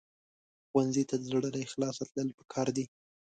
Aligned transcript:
ښوونځی 0.69 1.03
ته 1.09 1.15
د 1.17 1.23
زړه 1.31 1.49
له 1.55 1.59
اخلاصه 1.65 2.03
تلل 2.11 2.29
پکار 2.37 2.67
دي 2.77 2.85